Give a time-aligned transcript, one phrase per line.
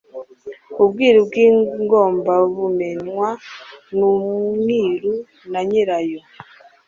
[0.83, 3.29] ubwiru bw'ingomabumenywa
[3.97, 5.13] n'umwiru
[5.51, 6.19] na nyirayo